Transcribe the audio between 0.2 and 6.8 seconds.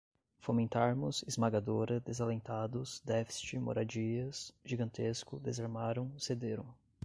Fomentarmos, esmagadora, desalentados, déficit, moradias, gigantesco, desarmaram, cederam